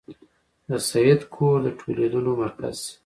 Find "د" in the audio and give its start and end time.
0.67-0.69, 1.63-1.67